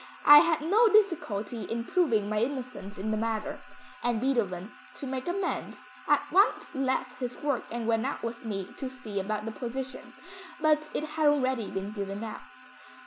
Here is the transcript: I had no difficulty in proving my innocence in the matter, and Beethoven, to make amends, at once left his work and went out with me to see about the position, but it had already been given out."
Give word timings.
I 0.25 0.39
had 0.39 0.61
no 0.61 0.87
difficulty 0.87 1.61
in 1.65 1.83
proving 1.83 2.27
my 2.27 2.39
innocence 2.39 2.97
in 2.97 3.11
the 3.11 3.17
matter, 3.17 3.59
and 4.01 4.19
Beethoven, 4.19 4.71
to 4.95 5.05
make 5.05 5.27
amends, 5.27 5.85
at 6.07 6.25
once 6.31 6.73
left 6.73 7.19
his 7.19 7.37
work 7.37 7.65
and 7.71 7.85
went 7.87 8.07
out 8.07 8.23
with 8.23 8.43
me 8.43 8.73
to 8.77 8.89
see 8.89 9.19
about 9.19 9.45
the 9.45 9.51
position, 9.51 10.13
but 10.59 10.89
it 10.95 11.03
had 11.03 11.27
already 11.27 11.69
been 11.69 11.91
given 11.91 12.23
out." 12.23 12.41